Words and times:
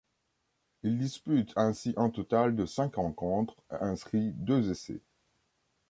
Il 0.81 0.97
dispute 0.97 1.53
ainsi 1.55 1.93
un 1.95 2.09
total 2.09 2.55
de 2.55 2.65
cinq 2.65 2.95
rencontres 2.95 3.55
et 3.69 3.75
inscrit 3.83 4.31
deux 4.31 4.71
essais. 4.71 5.03